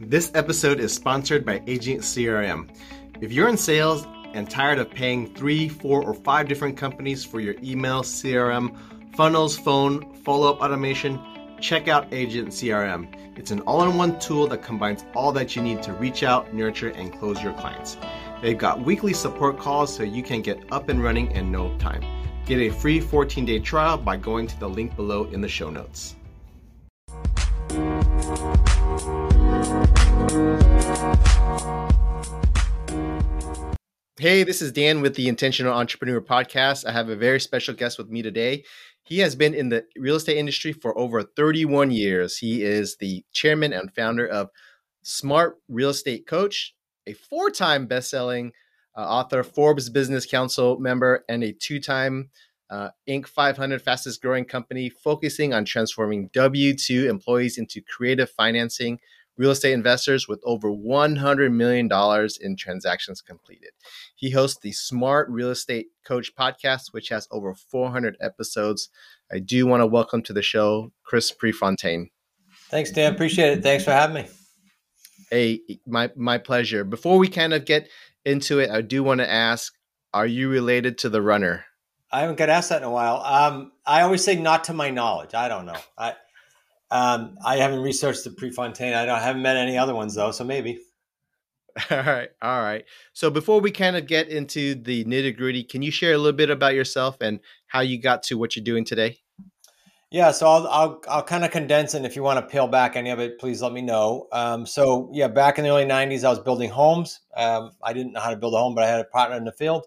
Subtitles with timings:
[0.00, 2.70] This episode is sponsored by Agent CRM.
[3.20, 7.40] If you're in sales and tired of paying three, four, or five different companies for
[7.40, 8.76] your email, CRM,
[9.16, 11.20] funnels, phone, follow up automation,
[11.60, 13.12] check out Agent CRM.
[13.36, 16.54] It's an all in one tool that combines all that you need to reach out,
[16.54, 17.96] nurture, and close your clients.
[18.40, 22.04] They've got weekly support calls so you can get up and running in no time.
[22.46, 25.70] Get a free 14 day trial by going to the link below in the show
[25.70, 26.14] notes.
[34.20, 36.84] Hey, this is Dan with the Intentional Entrepreneur Podcast.
[36.84, 38.64] I have a very special guest with me today.
[39.04, 42.36] He has been in the real estate industry for over 31 years.
[42.36, 44.50] He is the chairman and founder of
[45.02, 46.74] Smart Real Estate Coach,
[47.06, 48.52] a four time best selling
[48.94, 52.28] uh, author, Forbes Business Council member, and a two time
[52.68, 53.26] uh, Inc.
[53.26, 58.98] 500 fastest growing company focusing on transforming W 2 employees into creative financing
[59.38, 61.88] real estate investors with over $100 million
[62.40, 63.70] in transactions completed.
[64.14, 68.90] He hosts the Smart Real Estate Coach podcast, which has over 400 episodes.
[69.32, 72.10] I do want to welcome to the show Chris Prefontaine.
[72.68, 73.14] Thanks, Dan.
[73.14, 73.62] Appreciate it.
[73.62, 74.28] Thanks for having me.
[75.30, 76.84] Hey, my my pleasure.
[76.84, 77.88] Before we kind of get
[78.24, 79.74] into it, I do want to ask:
[80.12, 81.64] Are you related to the runner?
[82.10, 83.16] I haven't got asked that in a while.
[83.16, 85.34] Um, I always say not to my knowledge.
[85.34, 85.76] I don't know.
[85.96, 86.14] I
[86.90, 88.94] um, I haven't researched the Prefontaine.
[88.94, 90.78] I, don't, I haven't met any other ones though, so maybe.
[91.90, 92.84] All right, all right.
[93.12, 96.36] So before we kind of get into the nitty gritty, can you share a little
[96.36, 99.20] bit about yourself and how you got to what you're doing today?
[100.10, 101.98] Yeah, so I'll I'll, I'll kind of condense it.
[101.98, 104.26] And if you want to peel back any of it, please let me know.
[104.32, 107.20] Um, so yeah, back in the early '90s, I was building homes.
[107.36, 109.44] Um, I didn't know how to build a home, but I had a partner in
[109.44, 109.86] the field.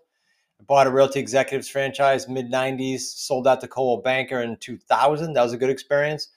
[0.60, 3.00] I bought a Realty Executives franchise mid '90s.
[3.00, 5.34] Sold out to Coldwell Banker in 2000.
[5.34, 6.30] That was a good experience.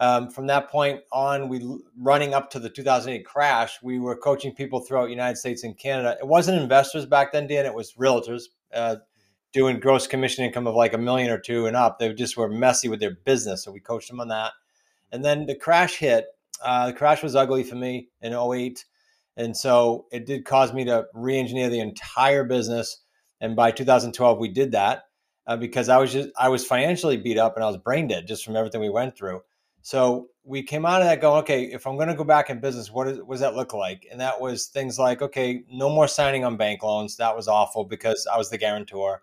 [0.00, 4.54] Um, from that point on, we running up to the 2008 crash, we were coaching
[4.54, 6.16] people throughout the United States and Canada.
[6.18, 7.66] It wasn't investors back then, Dan.
[7.66, 8.96] It was realtors uh,
[9.52, 11.98] doing gross commission income of like a million or two and up.
[11.98, 14.52] They just were messy with their business, so we coached them on that.
[15.12, 16.26] And then the crash hit.
[16.64, 18.84] Uh, the crash was ugly for me in 08.
[19.36, 23.02] And so it did cause me to re-engineer the entire business.
[23.40, 25.04] And by 2012, we did that
[25.46, 28.26] uh, because I was just I was financially beat up and I was brain dead
[28.26, 29.40] just from everything we went through.
[29.82, 32.60] So we came out of that going, okay, if I'm going to go back in
[32.60, 34.06] business, what, is, what does that look like?
[34.10, 37.16] And that was things like, okay, no more signing on bank loans.
[37.16, 39.22] That was awful because I was the guarantor.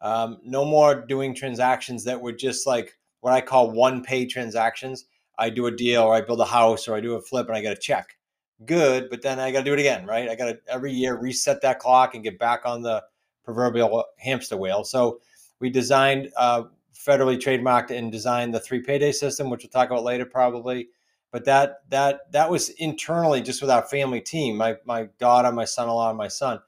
[0.00, 5.06] Um, no more doing transactions that were just like what I call one pay transactions.
[5.38, 7.56] I do a deal or I build a house or I do a flip and
[7.56, 8.16] I get a check.
[8.64, 10.28] Good, but then I got to do it again, right?
[10.28, 13.04] I got to every year reset that clock and get back on the
[13.44, 14.84] proverbial hamster wheel.
[14.84, 15.20] So
[15.60, 16.64] we designed uh,
[16.98, 20.88] federally trademarked and designed the three payday system, which we'll talk about later probably.
[21.30, 25.64] But that that that was internally just with our family team, my my daughter, my
[25.66, 26.60] son-in-law, and my son.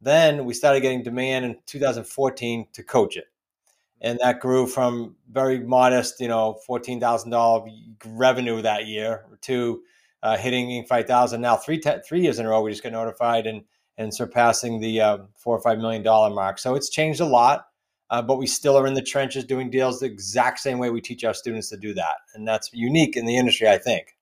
[0.00, 3.26] Then we started getting demand in 2014 to coach it.
[4.00, 7.68] And that grew from very modest, you know, fourteen thousand dollar
[8.06, 9.82] revenue that year to
[10.22, 11.40] uh, hitting 5000.
[11.40, 13.62] Now three te- three years in a row, we just got notified and
[13.96, 16.58] and surpassing the uh, four or five million dollar mark.
[16.58, 17.66] So it's changed a lot
[18.10, 21.00] uh, but we still are in the trenches doing deals the exact same way we
[21.00, 22.16] teach our students to do that.
[22.34, 24.14] And that's unique in the industry, I think.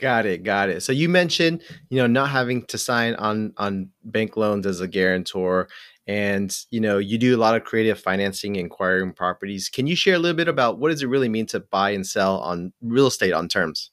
[0.00, 0.82] Got it, got it.
[0.82, 4.88] So you mentioned, you know, not having to sign on on bank loans as a
[4.88, 5.68] guarantor,
[6.06, 9.68] and you know, you do a lot of creative financing, acquiring properties.
[9.68, 12.04] Can you share a little bit about what does it really mean to buy and
[12.04, 13.92] sell on real estate on terms?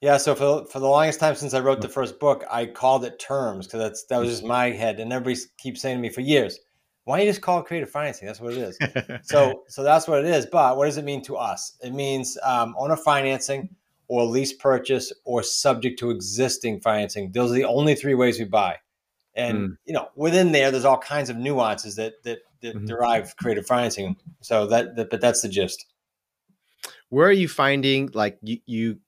[0.00, 3.04] Yeah, so for for the longest time since I wrote the first book, I called
[3.04, 6.08] it terms because that's that was just my head, and everybody keeps saying to me
[6.08, 6.58] for years,
[7.04, 8.26] why don't you just call it creative financing?
[8.26, 8.78] That's what it is.
[9.22, 10.46] so, so that's what it is.
[10.46, 11.74] But what does it mean to us?
[11.82, 13.74] It means um, owner financing
[14.08, 17.32] or lease purchase or subject to existing financing.
[17.32, 18.76] Those are the only three ways we buy.
[19.34, 19.76] And mm.
[19.84, 22.86] you know, within there, there's all kinds of nuances that that, that mm-hmm.
[22.86, 24.16] derive creative financing.
[24.40, 25.86] So that, that, but that's the gist.
[27.08, 28.98] Where are you finding like you you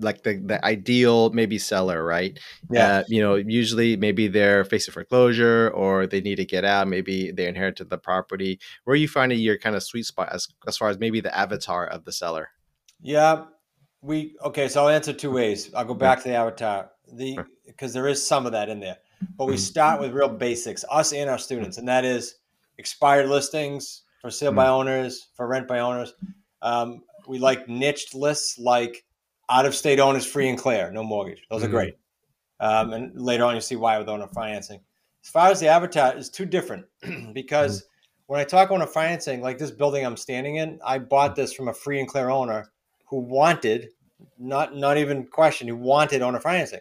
[0.00, 2.38] like the the ideal maybe seller, right?
[2.70, 2.98] Yeah.
[2.98, 6.88] Uh, you know, usually maybe they're facing foreclosure or they need to get out.
[6.88, 8.58] Maybe they inherited the property.
[8.84, 11.36] Where are you finding your kind of sweet spot as as far as maybe the
[11.36, 12.50] avatar of the seller?
[13.00, 13.44] Yeah,
[14.02, 14.68] we okay.
[14.68, 15.72] So I'll answer two ways.
[15.74, 16.90] I'll go back to the avatar.
[17.12, 18.98] The because there is some of that in there,
[19.36, 19.60] but we mm-hmm.
[19.60, 22.36] start with real basics, us and our students, and that is
[22.78, 24.72] expired listings for sale by mm-hmm.
[24.72, 26.14] owners, for rent by owners.
[26.62, 29.04] Um, we like niched lists like
[29.50, 31.42] out of state owners free and clear, no mortgage.
[31.50, 31.68] Those mm-hmm.
[31.68, 31.94] are great.
[32.60, 34.80] Um, and later on, you see why with owner financing.
[35.24, 36.86] As far as the avatar is too different
[37.34, 37.86] because mm-hmm.
[38.26, 41.68] when I talk owner financing, like this building I'm standing in, I bought this from
[41.68, 42.70] a free and clear owner
[43.06, 43.88] who wanted
[44.38, 46.80] not not even question, who wanted owner financing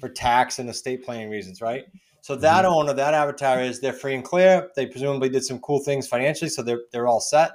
[0.00, 1.84] for tax and estate planning reasons, right?
[2.22, 2.74] So that mm-hmm.
[2.74, 4.70] owner, that avatar is they're free and clear.
[4.74, 7.52] They presumably did some cool things financially, so they're they're all set.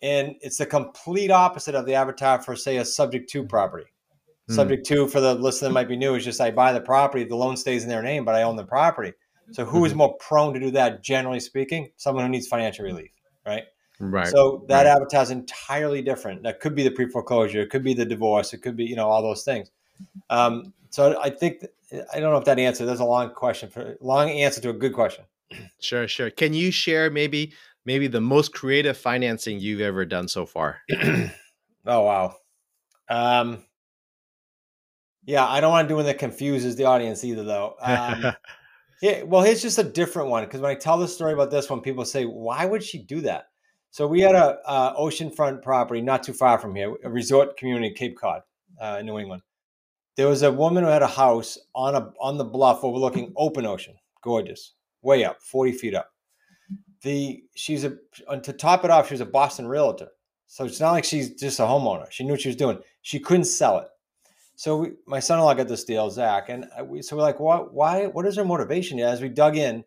[0.00, 3.84] And it's the complete opposite of the avatar for say a subject to property.
[3.84, 4.54] Mm-hmm.
[4.54, 7.24] Subject to for the listener that might be new is just I buy the property,
[7.24, 9.12] the loan stays in their name, but I own the property.
[9.50, 9.98] So who is mm-hmm.
[9.98, 11.90] more prone to do that, generally speaking?
[11.96, 13.10] Someone who needs financial relief,
[13.46, 13.64] right?
[14.00, 14.28] Right.
[14.28, 14.96] So that right.
[14.96, 16.42] avatar is entirely different.
[16.44, 18.96] That could be the pre foreclosure, it could be the divorce, it could be you
[18.96, 19.70] know all those things.
[20.30, 21.64] Um, so I think
[22.14, 22.86] I don't know if that answer.
[22.86, 25.24] There's a long question for long answer to a good question.
[25.80, 26.30] Sure, sure.
[26.30, 27.52] Can you share maybe
[27.88, 30.82] maybe the most creative financing you've ever done so far?
[30.92, 31.30] oh
[31.86, 32.36] wow.
[33.08, 33.64] Um,
[35.24, 37.76] yeah, I don't want to do one that confuses the audience either, though.
[37.80, 38.26] Um,
[39.02, 41.70] yeah, well, here's just a different one because when I tell the story about this
[41.70, 43.46] one, people say, "Why would she do that?"
[43.90, 47.94] So we had a, a oceanfront property not too far from here, a resort community,
[47.94, 48.42] Cape Cod,
[48.78, 49.42] uh, New England.
[50.16, 53.64] There was a woman who had a house on a on the bluff overlooking open
[53.64, 56.10] ocean, gorgeous, way up, forty feet up.
[57.02, 57.96] The she's a
[58.28, 60.08] and to top it off, she was a Boston realtor,
[60.46, 62.10] so it's not like she's just a homeowner.
[62.10, 62.78] She knew what she was doing.
[63.02, 63.88] She couldn't sell it.
[64.56, 67.72] So we, my son-in-law got this deal, Zach, and we, so we're like, what?
[67.72, 68.06] Why?
[68.06, 68.98] What is her motivation?
[68.98, 69.84] As we dug in,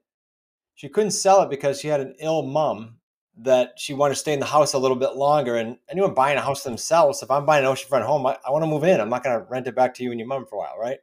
[0.75, 2.95] she couldn't sell it because she had an ill mom
[3.37, 5.57] that she wanted to stay in the house a little bit longer.
[5.57, 8.63] And anyone buying a house themselves, if I'm buying an oceanfront home, I, I want
[8.63, 9.01] to move in.
[9.01, 10.77] I'm not going to rent it back to you and your mom for a while,
[10.79, 10.99] right?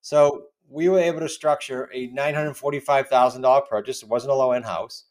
[0.00, 4.02] So we were able to structure a $945,000 purchase.
[4.02, 5.04] It wasn't a low end house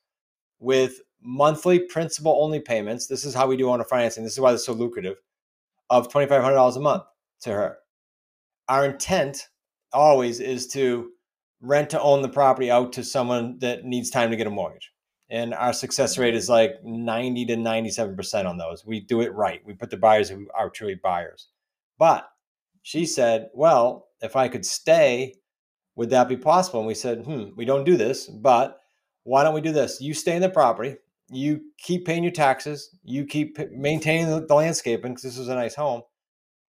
[0.62, 3.08] with monthly principal only payments.
[3.08, 4.24] This is how we do owner financing.
[4.24, 5.18] This is why it's so lucrative
[5.90, 7.04] of $2,500 a month
[7.42, 7.78] to her.
[8.70, 9.50] Our intent
[9.92, 11.10] always is to
[11.60, 14.94] rent to own the property out to someone that needs time to get a mortgage
[15.32, 18.86] and our success rate is like 90 to 97% on those.
[18.86, 19.62] We do it right.
[19.66, 21.48] We put the buyers who are truly buyers.
[21.98, 22.30] But
[22.82, 25.36] she said, Well, if I could stay,
[25.96, 26.82] would that be possible?
[26.82, 28.81] And we said, Hmm, we don't do this, but
[29.24, 30.02] why don't we do this?
[30.02, 30.98] You stay in the property,
[31.30, 35.56] you keep paying your taxes, you keep maintaining the, the landscaping because this is a
[35.56, 36.02] nice home.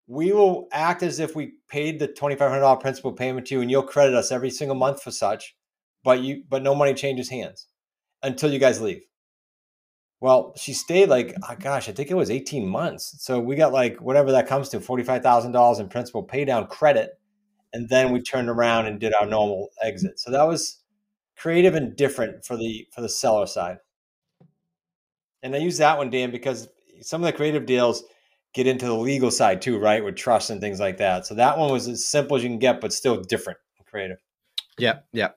[0.08, 3.84] We will act as if we paid the $2,500 principal payment to you, and you'll
[3.84, 5.56] credit us every single month for such,
[6.04, 7.68] but you but no money changes hands
[8.24, 9.02] until you guys leave.
[10.20, 13.16] Well, she stayed like, oh gosh, I think it was 18 months.
[13.20, 17.12] So we got like whatever that comes to $45,000 in principal pay down credit.
[17.74, 20.20] And then we turned around and did our normal exit.
[20.20, 20.82] So that was
[21.38, 23.78] creative and different for the for the seller side.
[25.44, 26.68] And I use that one, Dan, because
[27.02, 28.04] some of the creative deals
[28.54, 30.04] get into the legal side too, right?
[30.04, 31.26] With trust and things like that.
[31.26, 34.18] So that one was as simple as you can get, but still different and creative.
[34.80, 35.30] Yeah, yeah.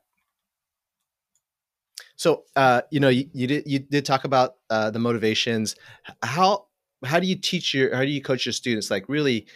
[2.17, 5.75] So, uh, you know, you, you, did you did talk about uh, the motivations.
[6.23, 6.67] How
[7.05, 8.91] how do you teach your how do you coach your students?
[8.91, 9.47] Like, really,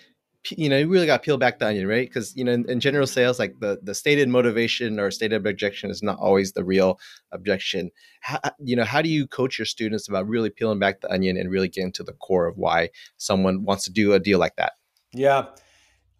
[0.50, 2.08] you know, you really got to peel back the onion, right?
[2.08, 5.90] Because you know, in, in, general sales, like the the stated motivation or stated objection
[5.90, 6.98] is not always the real
[7.32, 7.90] objection.
[8.20, 11.36] How, you know, how do you coach your students about really peeling back the onion
[11.36, 14.56] and really getting to the core of why someone wants to do a deal like
[14.56, 14.72] that?
[15.12, 15.46] Yeah,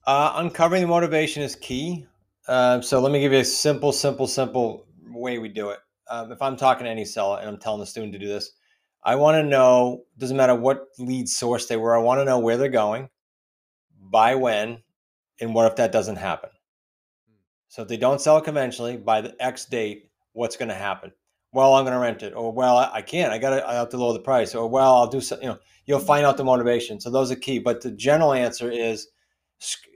[0.06, 2.06] uh, uncovering the motivation is key.
[2.46, 5.78] Uh, so let me give you a simple, simple, simple way we do it
[6.08, 8.52] um, if I'm talking to any seller and I'm telling the student to do this,
[9.02, 12.38] I want to know, doesn't matter what lead source they were, I want to know
[12.38, 13.08] where they're going,
[14.14, 14.78] by when,
[15.40, 16.50] and what if that doesn't happen.
[17.66, 21.10] So if they don't sell it conventionally by the X date, what's going to happen?
[21.52, 23.32] Well, I'm going to rent it, or well, I can't.
[23.32, 23.68] I got to.
[23.68, 25.36] I have to lower the price, or well, I'll do so.
[25.40, 27.00] You know, you'll find out the motivation.
[27.00, 27.58] So those are key.
[27.58, 29.08] But the general answer is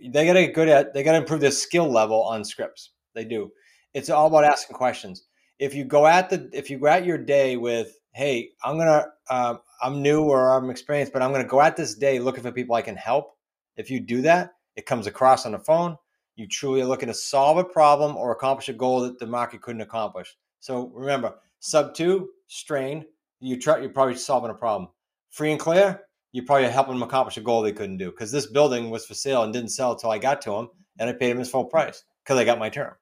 [0.02, 0.94] they got to get good at.
[0.94, 2.90] They got to improve their skill level on scripts.
[3.14, 3.50] They do.
[3.94, 5.28] It's all about asking questions
[5.58, 9.06] if you go at the if you go at your day with hey i'm gonna
[9.30, 12.52] uh, i'm new or i'm experienced but i'm gonna go at this day looking for
[12.52, 13.36] people i can help
[13.78, 15.96] if you do that it comes across on the phone
[16.36, 19.62] you truly are looking to solve a problem or accomplish a goal that the market
[19.62, 23.04] couldn't accomplish so remember sub two strain
[23.40, 24.90] you try you're probably solving a problem
[25.30, 28.46] free and clear you're probably helping them accomplish a goal they couldn't do because this
[28.46, 30.68] building was for sale and didn't sell until i got to them
[30.98, 32.94] and i paid him his full price because i got my term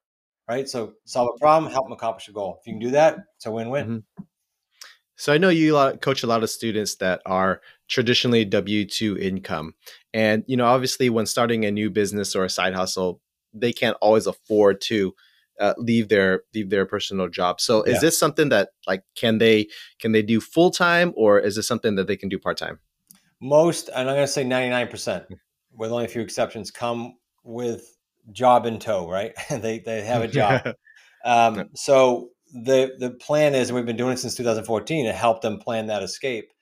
[0.49, 0.69] right?
[0.69, 2.59] So solve a problem, help them accomplish a goal.
[2.61, 3.87] If you can do that, it's a win-win.
[3.87, 4.25] Mm-hmm.
[5.17, 9.75] So I know you coach a lot of students that are traditionally W two income,
[10.13, 13.21] and you know obviously when starting a new business or a side hustle,
[13.55, 15.15] they can't always afford to
[15.61, 17.61] uh, leave their leave their personal job.
[17.61, 18.01] So is yeah.
[18.01, 19.69] this something that like can they
[19.99, 22.79] can they do full time or is this something that they can do part time?
[23.41, 25.35] Most, and I'm going to say 99 percent, hmm.
[25.73, 27.97] with only a few exceptions, come with
[28.33, 29.33] job in tow, right?
[29.51, 30.75] they they have a job.
[31.25, 35.43] um, so the the plan is, and we've been doing it since 2014, to help
[35.43, 36.53] them plan that escape.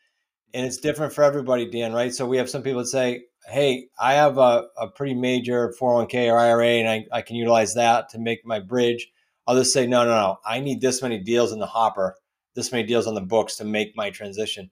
[0.55, 2.15] And it's different for everybody, Dan, right?
[2.15, 6.33] So we have some people that say, hey, I have a, a pretty major 401k
[6.33, 9.09] or IRA and I, I can utilize that to make my bridge.
[9.47, 12.17] Others say, no, no, no, I need this many deals in the hopper,
[12.55, 14.71] this many deals on the books to make my transition.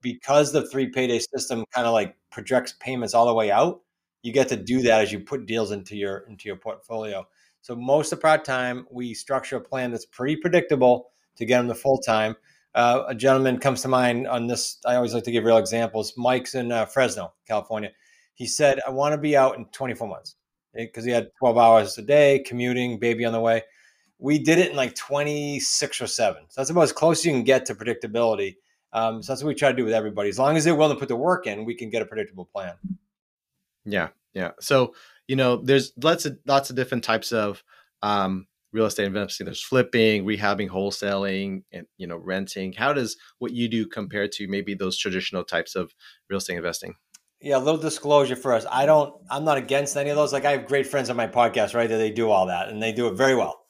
[0.00, 3.80] Because the three payday system kind of like projects payments all the way out,
[4.22, 7.26] you get to do that as you put deals into your into your portfolio.
[7.62, 11.58] So most of the our time, we structure a plan that's pretty predictable to get
[11.58, 12.36] them to full time.
[12.74, 14.78] Uh, a gentleman comes to mind on this.
[14.84, 16.14] I always like to give real examples.
[16.16, 17.90] Mike's in uh, Fresno, California.
[18.34, 20.36] He said, "I want to be out in 24 months
[20.74, 23.62] because he had 12 hours a day commuting, baby on the way."
[24.18, 26.44] We did it in like 26 or seven.
[26.48, 28.56] So that's about as close as you can get to predictability.
[28.92, 30.28] Um, so that's what we try to do with everybody.
[30.28, 32.44] As long as they're willing to put the work in, we can get a predictable
[32.44, 32.74] plan.
[33.84, 34.52] Yeah, yeah.
[34.60, 34.94] So
[35.28, 37.62] you know, there's lots of lots of different types of
[38.02, 39.44] um, real estate investing.
[39.44, 42.72] There's flipping, rehabbing, wholesaling, and you know, renting.
[42.72, 45.94] How does what you do compare to maybe those traditional types of
[46.28, 46.94] real estate investing?
[47.40, 48.66] Yeah, a little disclosure first.
[48.70, 49.14] I don't.
[49.30, 50.32] I'm not against any of those.
[50.32, 51.88] Like I have great friends on my podcast, right?
[51.88, 53.64] That they do all that and they do it very well.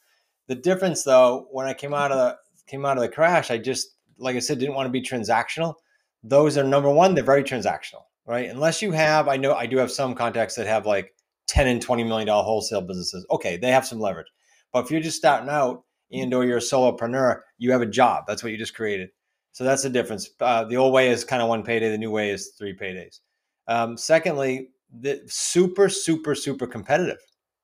[0.48, 3.58] The difference, though, when I came out of the came out of the crash, I
[3.58, 3.88] just,
[4.18, 5.74] like I said, didn't want to be transactional.
[6.22, 7.14] Those are number one.
[7.14, 8.48] They're very transactional, right?
[8.48, 11.14] Unless you have, I know I do have some contacts that have like
[11.48, 13.26] 10 and 20 million dollar wholesale businesses.
[13.30, 14.28] Okay, they have some leverage.
[14.72, 18.24] But if you're just starting out and or you're a solopreneur, you have a job.
[18.26, 19.10] That's what you just created.
[19.52, 20.30] So that's the difference.
[20.40, 21.90] Uh, the old way is kind of one payday.
[21.90, 23.20] The new way is three paydays.
[23.68, 27.18] Um, secondly, the super, super, super competitive.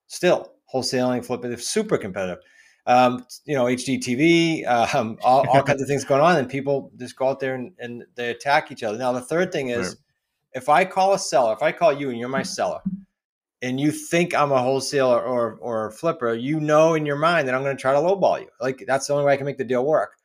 [0.05, 2.43] Still, wholesaling, flipping, super competitive.
[2.85, 7.15] Um, you know, HGTV, um, all, all kinds of things going on, and people just
[7.15, 8.99] go out there and, and they attack each other.
[8.99, 9.95] Now, the third thing is, right.
[10.53, 12.81] If I call a seller, if I call you and you're my seller,
[13.61, 17.47] and you think I'm a wholesaler or or a flipper, you know in your mind
[17.47, 18.47] that I'm going to try to lowball you.
[18.61, 20.15] Like that's the only way I can make the deal work.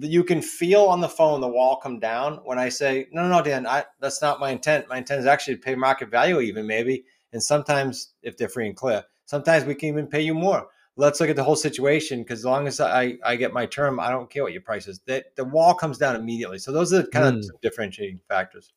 [0.00, 3.28] You can feel on the phone the wall come down when I say, "No, no,
[3.28, 4.88] no, Dan, I, that's not my intent.
[4.88, 7.04] My intent is actually to pay market value, even maybe.
[7.32, 10.66] And sometimes, if they're free and clear, sometimes we can even pay you more.
[10.96, 13.98] Let's look at the whole situation because as long as I, I get my term,
[13.98, 15.00] I don't care what your price is.
[15.06, 16.58] That the wall comes down immediately.
[16.58, 17.38] So those are kind mm.
[17.38, 18.72] of differentiating factors.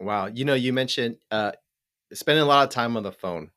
[0.00, 1.52] Wow, you know, you mentioned uh,
[2.12, 3.50] spending a lot of time on the phone.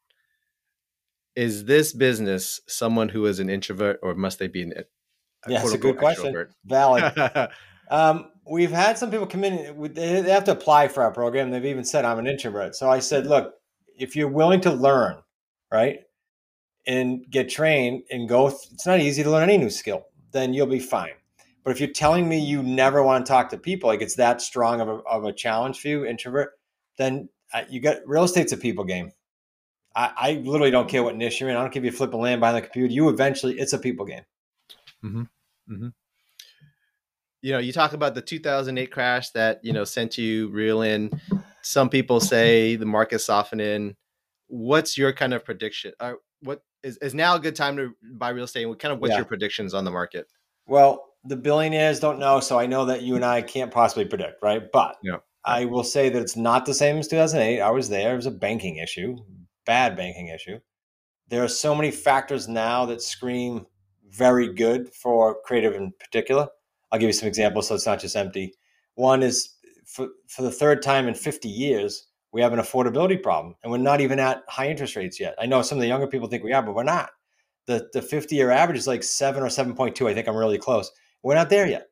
[1.36, 4.74] Is this business someone who is an introvert, or must they be an?
[4.78, 6.34] A yeah, it's a good question.
[6.34, 6.50] Extrovert?
[6.66, 7.50] Valid.
[7.92, 11.52] um, we've had some people come in; they have to apply for our program.
[11.52, 12.76] They've even said I'm an introvert.
[12.76, 13.54] So I said, look,
[13.98, 15.18] if you're willing to learn,
[15.72, 16.00] right,
[16.88, 20.06] and get trained and go, it's not easy to learn any new skill.
[20.32, 21.14] Then you'll be fine.
[21.68, 24.42] But if you're telling me you never want to talk to people, like it's that
[24.42, 26.52] strong of a, of a challenge for you, introvert,
[26.98, 27.28] then
[27.68, 29.12] you got real estate's a people game.
[29.94, 31.58] I, I, literally don't care what niche you're in.
[31.58, 32.94] I don't give you flip a land behind the computer.
[32.94, 34.22] You eventually, it's a people game.
[35.04, 35.22] Mm-hmm.
[35.70, 35.88] Mm-hmm.
[37.42, 41.20] You know, you talk about the 2008 crash that you know sent you reeling.
[41.64, 43.98] Some people say the market softening.
[44.48, 45.92] What's your kind of prediction?
[46.00, 48.68] Uh, what is, is now a good time to buy real estate?
[48.68, 49.18] What kind of what's yeah.
[49.18, 50.28] your predictions on the market?
[50.66, 54.42] Well, the billionaires don't know, so I know that you and I can't possibly predict,
[54.42, 54.64] right?
[54.72, 55.18] But yeah.
[55.44, 57.62] I will say that it's not the same as 2008.
[57.62, 58.14] I was there.
[58.14, 59.18] It was a banking issue,
[59.66, 60.60] bad banking issue.
[61.28, 63.66] There are so many factors now that scream
[64.10, 66.48] very good for creative in particular.
[66.92, 68.54] I'll give you some examples so it's not just empty.
[68.96, 69.56] One is
[69.86, 73.78] for, for the third time in 50 years, we have an affordability problem and we're
[73.78, 75.36] not even at high interest rates yet.
[75.40, 77.10] I know some of the younger people think we are, but we're not.
[77.66, 80.10] The, the 50 year average is like seven or 7.2.
[80.10, 80.92] I think I'm really close.
[81.24, 81.88] We're not there yet.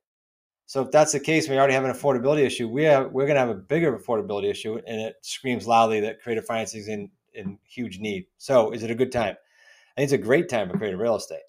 [0.68, 2.68] So if that's the case, we already have an affordability issue.
[2.68, 6.22] We have, we're going to have a bigger affordability issue, and it screams loudly that
[6.22, 8.26] creative financing is in in huge need.
[8.38, 9.36] So is it a good time?
[9.36, 11.44] I think it's a great time for creative real estate.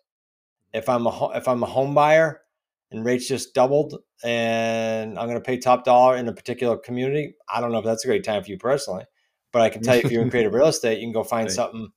[0.74, 2.42] If I'm a if I'm a home buyer
[2.90, 7.34] and rates just doubled, and I'm going to pay top dollar in a particular community,
[7.48, 9.04] I don't know if that's a great time for you personally,
[9.52, 11.46] but I can tell you if you're in creative real estate, you can go find
[11.46, 11.54] right.
[11.54, 11.88] something.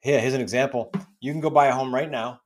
[0.00, 0.92] Here, here's an example.
[1.20, 2.40] You can go buy a home right now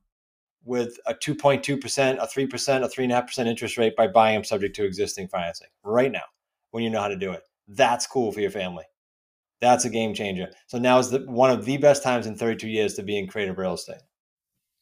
[0.64, 5.29] with a 2.2%, a 3%, a 3.5% interest rate by buying them subject to existing
[5.29, 6.25] financing right now
[6.71, 7.43] when you know how to do it.
[7.69, 8.85] That's cool for your family.
[9.61, 10.50] That's a game changer.
[10.67, 13.26] So now is the, one of the best times in 32 years to be in
[13.26, 14.02] creative real estate.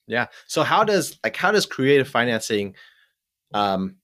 [0.06, 0.26] Yeah.
[0.46, 2.74] So how does like how does creative financing
[3.52, 3.96] um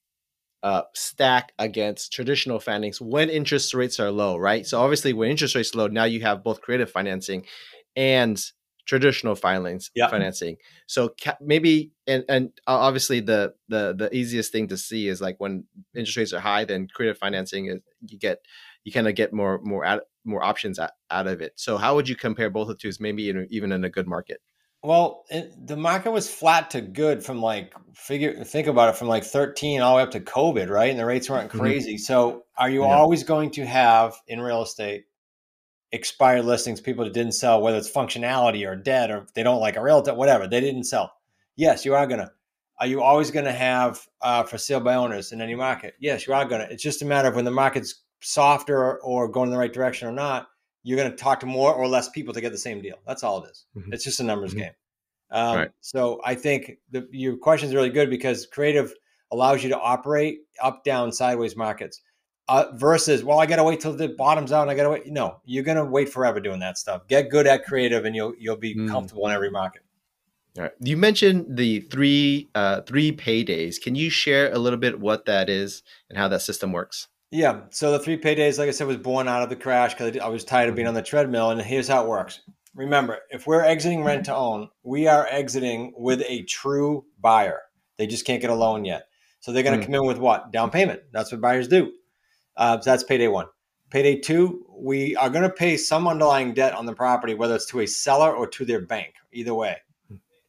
[0.64, 4.66] uh, stack against traditional financings when interest rates are low, right?
[4.66, 7.44] So obviously, when interest rates low, now you have both creative financing
[7.96, 8.42] and
[8.86, 10.08] traditional filings yeah.
[10.08, 10.56] financing.
[10.86, 15.36] So ca- maybe and and obviously the the the easiest thing to see is like
[15.38, 15.64] when
[15.94, 18.44] interest rates are high, then creative financing is you get
[18.84, 21.52] you kind of get more more out, more options out, out of it.
[21.56, 23.00] So how would you compare both of those?
[23.00, 24.40] Maybe in, even in a good market.
[24.82, 29.08] Well, it, the market was flat to good from like figure think about it from
[29.08, 30.90] like 13 all the way up to COVID, right?
[30.90, 31.58] And the rates weren't mm-hmm.
[31.58, 31.94] crazy.
[31.94, 32.02] Mm-hmm.
[32.02, 32.94] So, are you yeah.
[32.94, 35.04] always going to have in real estate
[35.94, 39.76] expired listings, people that didn't sell, whether it's functionality or debt or they don't like
[39.76, 41.12] a realtor, whatever, they didn't sell.
[41.56, 42.32] Yes, you are gonna.
[42.80, 45.94] Are you always gonna have uh, for sale by owners in any market?
[46.00, 46.66] Yes, you are gonna.
[46.68, 49.72] It's just a matter of when the market's softer or, or going in the right
[49.72, 50.48] direction or not.
[50.82, 52.96] You're gonna talk to more or less people to get the same deal.
[53.06, 53.64] That's all it is.
[53.76, 53.92] Mm-hmm.
[53.92, 54.60] It's just a numbers mm-hmm.
[54.60, 54.72] game.
[55.30, 55.70] Um, right.
[55.80, 58.92] So I think the, your question is really good because creative
[59.32, 62.02] allows you to operate up, down, sideways markets
[62.48, 65.40] uh, versus well i gotta wait till the bottom's out and i gotta wait no
[65.44, 67.06] you're gonna wait forever doing that stuff.
[67.08, 68.88] Get good at creative and you'll you'll be mm.
[68.88, 69.82] comfortable in every market.
[70.56, 73.80] All right you mentioned the three uh, three paydays.
[73.80, 77.08] Can you share a little bit what that is and how that system works?
[77.30, 80.16] Yeah so the three paydays like i said was born out of the crash because
[80.18, 82.40] i was tired of being on the treadmill and here's how it works.
[82.74, 87.62] Remember if we're exiting rent to own we are exiting with a true buyer.
[87.96, 89.06] They just can't get a loan yet.
[89.38, 89.86] So they're going to mm.
[89.86, 90.50] come in with what?
[90.52, 91.02] Down payment.
[91.12, 91.92] That's what buyers do
[92.56, 93.46] uh, so that's payday one.
[93.90, 97.66] Payday two, we are going to pay some underlying debt on the property, whether it's
[97.66, 99.76] to a seller or to their bank, either way.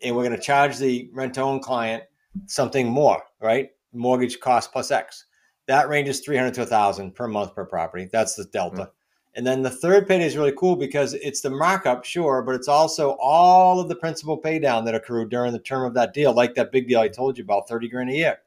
[0.01, 2.03] And we're going to charge the rent to own client
[2.47, 3.69] something more, right?
[3.93, 5.25] Mortgage cost plus X.
[5.67, 8.09] That ranges 300 to 1000 per month per property.
[8.11, 8.75] That's the delta.
[8.75, 8.91] Mm-hmm.
[9.35, 12.69] And then the third payday is really cool because it's the markup, sure, but it's
[12.69, 16.33] also all of the principal pay down that accrued during the term of that deal,
[16.33, 18.37] like that big deal I told you about, 30 grand a year.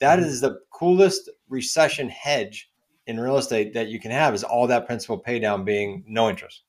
[0.00, 0.28] That mm-hmm.
[0.28, 2.71] is the coolest recession hedge
[3.06, 6.28] in real estate that you can have is all that principal pay down being no
[6.28, 6.62] interest.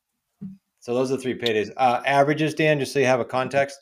[0.79, 1.71] So those are the three paydays.
[1.77, 3.79] Uh, averages, Dan, just so you have a context.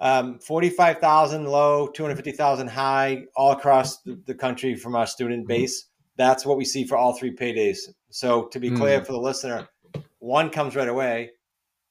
[0.00, 5.60] Um, 45,000 low, 250,000 high, all across the, the, country from our student mm-hmm.
[5.60, 5.86] base.
[6.16, 7.88] That's what we see for all three paydays.
[8.10, 9.06] So to be clear mm.
[9.06, 9.68] for the listener,
[10.18, 11.30] one comes right away,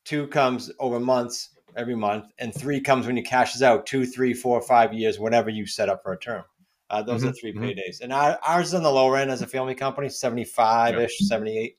[0.03, 4.33] two comes over months every month, and three comes when you cashes out two, three,
[4.33, 6.43] four, five years, whatever you set up for a term.
[6.91, 7.29] Uh, those mm-hmm.
[7.29, 7.63] are 3 mm-hmm.
[7.63, 8.01] paydays.
[8.01, 11.77] And our, ours is on the lower end as a family company, 75 ish, 78.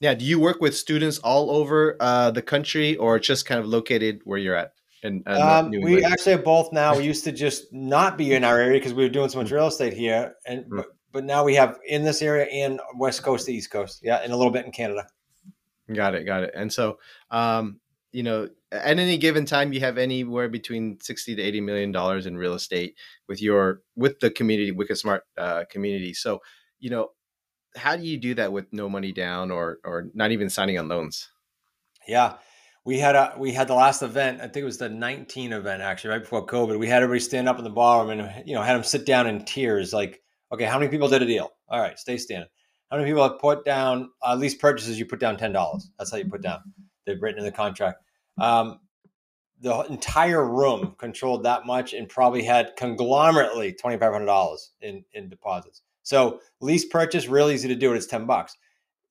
[0.00, 0.14] Yeah.
[0.14, 4.22] Do you work with students all over uh, the country or just kind of located
[4.24, 4.72] where you're at?
[5.02, 6.96] In, uh, um, we actually have both now.
[6.96, 9.50] We used to just not be in our area because we were doing so much
[9.50, 10.76] real estate here, and mm-hmm.
[10.76, 14.20] but, but now we have in this area and west coast to east coast, yeah,
[14.22, 15.06] and a little bit in Canada.
[15.92, 16.52] Got it, got it.
[16.56, 16.98] And so,
[17.30, 17.80] um,
[18.14, 22.26] you know, at any given time, you have anywhere between sixty to eighty million dollars
[22.26, 22.96] in real estate
[23.28, 26.14] with your with the community, Wicked Smart uh, community.
[26.14, 26.40] So,
[26.78, 27.08] you know,
[27.74, 30.86] how do you do that with no money down or or not even signing on
[30.86, 31.28] loans?
[32.06, 32.34] Yeah,
[32.84, 34.38] we had a we had the last event.
[34.38, 36.78] I think it was the 19 event actually, right before COVID.
[36.78, 39.26] We had everybody stand up in the ballroom and you know had them sit down
[39.26, 39.92] in tears.
[39.92, 40.22] Like,
[40.52, 41.50] okay, how many people did a deal?
[41.68, 42.48] All right, stay standing.
[42.92, 45.00] How many people have put down uh, least purchases?
[45.00, 45.90] You put down ten dollars.
[45.98, 46.60] That's how you put down.
[47.06, 48.02] They've written in the contract.
[48.38, 48.80] Um,
[49.60, 55.04] the entire room controlled that much and probably had conglomerately twenty five hundred dollars in
[55.12, 55.82] in deposits.
[56.02, 57.96] So lease purchase real easy to do it.
[57.96, 58.56] It's ten bucks.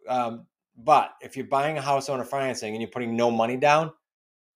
[0.07, 0.45] Um,
[0.77, 3.91] but if you're buying a house owner financing and you're putting no money down,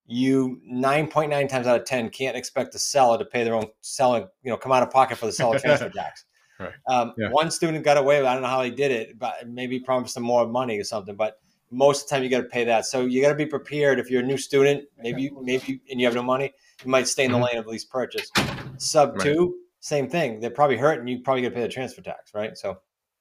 [0.05, 3.55] you nine point nine times out of ten can't expect the seller to pay their
[3.55, 4.27] own selling.
[4.43, 6.25] You know, come out of pocket for the seller transfer tax.
[6.59, 6.73] Right.
[6.87, 7.29] Um, yeah.
[7.29, 8.27] One student got away with.
[8.27, 11.15] I don't know how he did it, but maybe promised them more money or something.
[11.15, 11.39] But
[11.71, 12.85] most of the time you got to pay that.
[12.85, 13.99] So you got to be prepared.
[13.99, 16.53] If you're a new student, maybe maybe and you have no money,
[16.83, 17.45] you might stay in the mm-hmm.
[17.45, 18.31] lane of lease purchase.
[18.77, 19.21] Sub right.
[19.21, 20.39] two, same thing.
[20.39, 22.57] They're probably hurt, and you probably got to pay the transfer tax, right?
[22.57, 22.77] So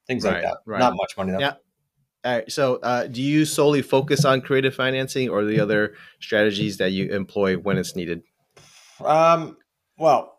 [0.06, 0.58] things right, like that.
[0.66, 0.78] Right.
[0.78, 1.40] Not much money though.
[1.40, 1.54] Yeah.
[2.24, 2.50] All right.
[2.50, 7.12] So, uh, do you solely focus on creative financing, or the other strategies that you
[7.12, 8.22] employ when it's needed?
[9.04, 9.56] Um.
[9.98, 10.36] Well,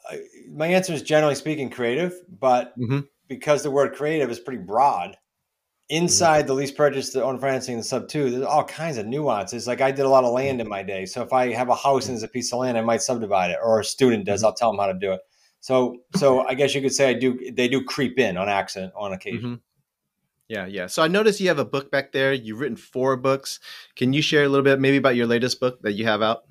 [0.52, 3.00] my answer is generally speaking creative, but mm-hmm.
[3.28, 5.17] because the word creative is pretty broad.
[5.89, 9.67] Inside the lease purchase, the own financing, the sub two, there's all kinds of nuances.
[9.67, 11.76] Like I did a lot of land in my day, so if I have a
[11.76, 14.39] house and there's a piece of land, I might subdivide it, or a student does.
[14.39, 14.47] Mm-hmm.
[14.47, 15.21] I'll tell them how to do it.
[15.60, 17.52] So, so I guess you could say I do.
[17.52, 19.41] They do creep in on accident on occasion.
[19.41, 19.56] Mm-hmm.
[20.47, 20.88] Yeah, yeah.
[20.88, 22.32] So I noticed you have a book back there.
[22.32, 23.60] You've written four books.
[23.95, 26.43] Can you share a little bit, maybe, about your latest book that you have out?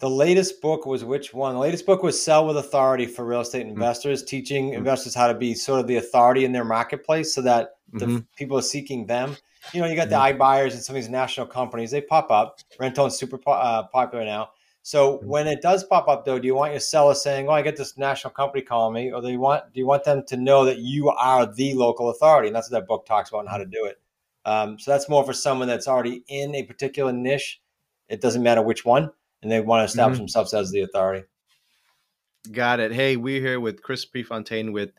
[0.00, 1.54] The latest book was which one?
[1.54, 3.70] The latest book was Sell with Authority for Real Estate mm-hmm.
[3.70, 4.28] Investors, mm-hmm.
[4.28, 8.06] teaching investors how to be sort of the authority in their marketplace so that the
[8.06, 8.18] mm-hmm.
[8.36, 9.36] people are seeking them.
[9.72, 10.40] You know, you got the mm-hmm.
[10.40, 12.60] iBuyers and some of these national companies, they pop up.
[12.78, 14.50] Rent-to-own's super po- uh, popular now.
[14.82, 15.28] So mm-hmm.
[15.28, 17.76] when it does pop up, though, do you want your seller saying, "Oh, I get
[17.76, 20.64] this national company calling me," or do you want do you want them to know
[20.64, 22.48] that you are the local authority?
[22.48, 24.00] And that's what that book talks about and how to do it.
[24.44, 27.60] Um, so that's more for someone that's already in a particular niche.
[28.08, 29.10] It doesn't matter which one,
[29.42, 30.22] and they want to establish mm-hmm.
[30.22, 31.26] themselves as the authority.
[32.50, 32.92] Got it.
[32.92, 34.92] Hey, we're here with Chris Prefontaine with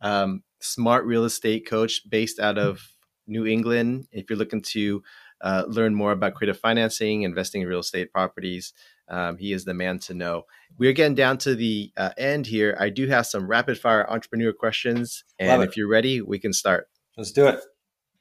[0.00, 2.80] um, smart real estate coach based out of
[3.26, 4.08] New England.
[4.10, 5.02] If you're looking to
[5.40, 8.72] uh, learn more about creative financing, investing in real estate properties,
[9.08, 10.44] um, he is the man to know.
[10.78, 12.76] We're getting down to the uh, end here.
[12.78, 15.24] I do have some rapid fire entrepreneur questions.
[15.38, 16.88] And if you're ready, we can start.
[17.16, 17.60] Let's do it.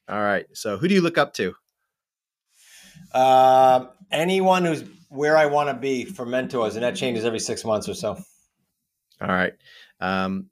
[0.07, 0.45] All right.
[0.53, 1.53] So who do you look up to?
[3.13, 7.63] Uh, anyone who's where I want to be for mentors, and that changes every six
[7.63, 8.17] months or so.
[9.21, 9.53] All right.
[9.99, 10.49] Um,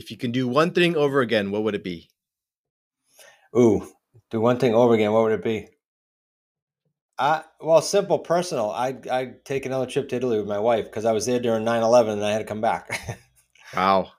[0.00, 2.08] if you can do one thing over again, what would it be?
[3.56, 3.86] Ooh,
[4.30, 5.12] do one thing over again.
[5.12, 5.68] What would it be?
[7.18, 8.70] I, well, simple, personal.
[8.70, 11.66] I I take another trip to Italy with my wife because I was there during
[11.66, 13.18] 9-11 and I had to come back.
[13.76, 14.10] wow.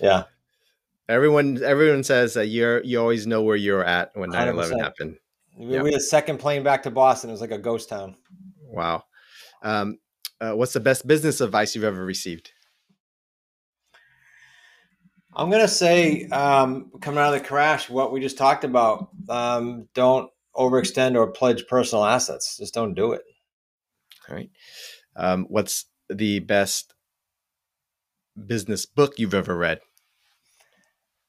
[0.00, 0.24] Yeah.
[1.08, 5.16] Everyone everyone says that you're you always know where you're at when 9-11 happened.
[5.58, 5.82] We, Yep.
[5.82, 7.30] we had a second plane back to Boston.
[7.30, 8.14] It was like a ghost town.
[8.62, 9.02] Wow.
[9.62, 9.98] Um,
[10.40, 12.52] uh, what's the best business advice you've ever received?
[15.36, 19.08] I'm gonna say, um, coming out of the crash, what we just talked about.
[19.28, 22.56] Um, don't overextend or pledge personal assets.
[22.58, 23.22] Just don't do it.
[24.28, 24.50] All right.
[25.16, 26.94] Um, what's the best
[28.46, 29.80] business book you've ever read?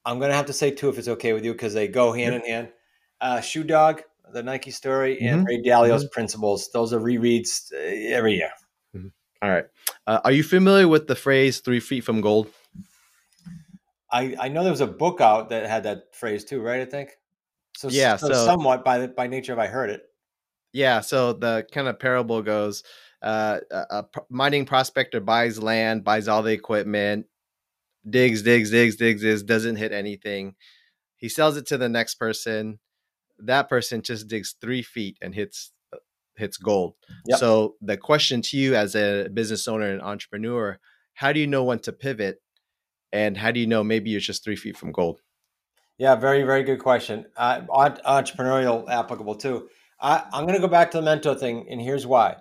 [0.06, 2.36] I'm gonna have to say two if it's okay with you because they go hand
[2.36, 2.70] in hand.
[3.20, 6.70] Uh, Shoe Dog, the Nike story, and Ray Dalio's Principles.
[6.72, 8.52] Those are rereads uh, every year.
[9.42, 9.66] All right.
[10.08, 12.48] Uh, are you familiar with the phrase three feet from gold?
[14.16, 16.80] I, I know there was a book out that had that phrase too, right?
[16.80, 17.10] I think.
[17.76, 20.04] So Yeah, so, so- somewhat by the, by nature, if I heard it.
[20.72, 21.02] Yeah.
[21.02, 22.84] So the kind of parable goes
[23.22, 27.26] uh, a, a mining prospector buys land, buys all the equipment,
[28.10, 30.56] digs, digs, digs, digs, digs, doesn't hit anything.
[31.18, 32.80] He sells it to the next person.
[33.40, 35.98] That person just digs three feet and hits uh,
[36.38, 36.96] hits gold.
[37.26, 37.40] Yep.
[37.40, 40.80] So the question to you as a business owner and entrepreneur,
[41.16, 42.42] how do you know when to pivot?
[43.12, 45.22] And how do you know maybe you're just three feet from gold?
[45.98, 47.26] Yeah, very, very good question.
[47.38, 49.70] Uh, entrepreneurial applicable too.
[50.00, 52.38] I, I'm going to go back to the mentor thing, and here's why.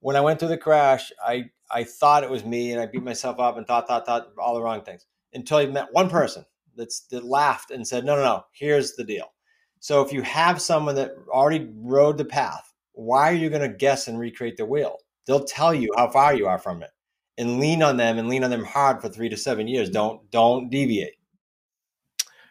[0.00, 3.02] When I went through the crash, I I thought it was me, and I beat
[3.02, 6.46] myself up and thought, thought, thought all the wrong things until I met one person
[6.76, 8.44] that's that laughed and said, "No, no, no.
[8.52, 9.34] Here's the deal.
[9.80, 13.76] So if you have someone that already rode the path, why are you going to
[13.76, 14.96] guess and recreate the wheel?
[15.26, 16.90] They'll tell you how far you are from it,
[17.38, 19.88] and lean on them and lean on them hard for three to seven years.
[19.88, 21.14] Don't don't deviate.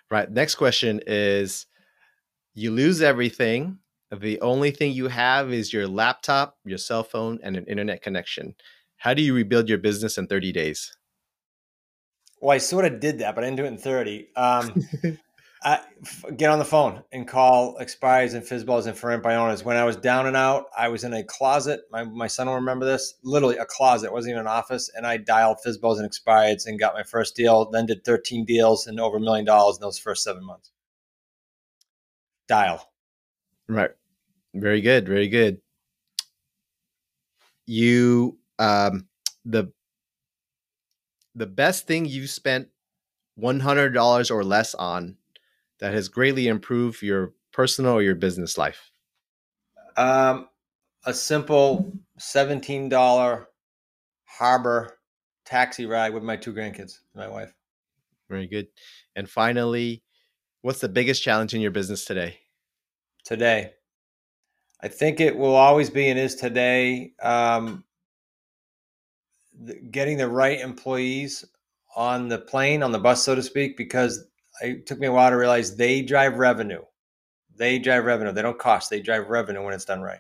[0.10, 0.32] Right.
[0.32, 1.66] Next question is
[2.54, 3.80] you lose everything.
[4.10, 8.56] The only thing you have is your laptop, your cell phone, and an internet connection.
[8.96, 10.96] How do you rebuild your business in 30 days?
[12.40, 14.28] Well, I sort of did that, but I didn't do it in 30.
[14.36, 14.88] Um,
[16.36, 19.38] Get on the phone and call expires and FSBOs and by.
[19.64, 21.82] When I was down and out, I was in a closet.
[21.92, 23.16] My, my son will remember this.
[23.24, 24.08] Literally a closet.
[24.08, 24.92] It wasn't even an office.
[24.96, 27.70] And I dialed FSBOs and expireds and got my first deal.
[27.70, 30.72] Then did 13 deals and over a million dollars in those first seven months.
[32.48, 32.88] Dial.
[33.68, 33.92] Right.
[34.54, 35.08] Very good.
[35.08, 35.60] Very good.
[37.66, 39.08] You um
[39.44, 39.72] the
[41.36, 42.70] the best thing you spent
[43.40, 45.18] $100 or less on
[45.80, 48.92] that has greatly improved your personal or your business life.
[49.96, 50.48] Um,
[51.06, 53.46] a simple $17
[54.26, 55.00] harbor
[55.46, 57.54] taxi ride with my two grandkids, and my wife.
[58.30, 58.68] Very good.
[59.16, 60.04] And finally,
[60.62, 62.40] what's the biggest challenge in your business today?
[63.28, 63.74] today.
[64.82, 67.84] I think it will always be and is today um,
[69.92, 71.44] getting the right employees
[71.96, 74.26] on the plane, on the bus, so to speak, because
[74.62, 76.82] it took me a while to realize they drive revenue.
[77.56, 78.32] They drive revenue.
[78.32, 78.90] They don't cost.
[78.90, 80.20] They drive revenue when it's done right.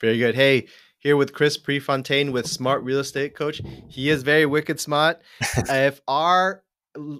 [0.00, 0.34] Very good.
[0.34, 0.66] Hey,
[0.98, 3.62] here with Chris Prefontaine with Smart Real Estate Coach.
[3.88, 5.22] He is very wicked smart.
[5.56, 6.62] if our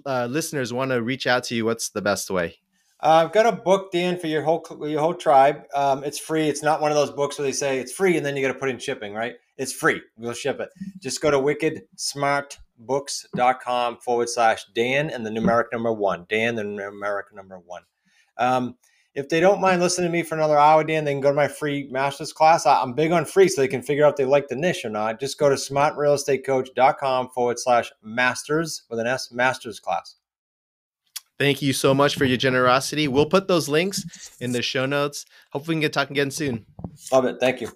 [0.05, 2.57] uh, listeners want to reach out to you, what's the best way?
[2.99, 5.63] Uh, I've got a book, Dan, for your whole your whole tribe.
[5.75, 6.49] Um, it's free.
[6.49, 8.53] It's not one of those books where they say it's free and then you got
[8.53, 9.35] to put in shipping, right?
[9.57, 10.01] It's free.
[10.17, 10.69] We'll ship it.
[10.99, 11.39] Just go to
[12.81, 16.25] wickedsmartbooks.com forward slash Dan and the numeric number one.
[16.29, 17.83] Dan, the numeric number one.
[18.37, 18.75] Um,
[19.13, 21.35] if they don't mind listening to me for another hour, Dan, they can go to
[21.35, 22.67] my free master's class.
[22.67, 24.85] I, I'm big on free so they can figure out if they like the niche
[24.85, 25.19] or not.
[25.19, 30.15] Just go to smartrealestatecoach.com forward slash masters with an S, master's class.
[31.39, 33.07] Thank you so much for your generosity.
[33.07, 35.25] We'll put those links in the show notes.
[35.51, 36.65] Hopefully, we can get talking again soon.
[37.11, 37.37] Love it.
[37.39, 37.71] Thank you.